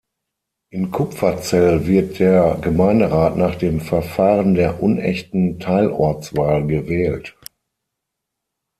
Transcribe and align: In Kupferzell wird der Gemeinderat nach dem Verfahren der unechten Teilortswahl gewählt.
In 0.71 0.89
Kupferzell 0.89 1.85
wird 1.85 2.17
der 2.17 2.57
Gemeinderat 2.59 3.37
nach 3.37 3.53
dem 3.53 3.79
Verfahren 3.79 4.55
der 4.55 4.81
unechten 4.81 5.59
Teilortswahl 5.59 6.65
gewählt. 6.65 7.37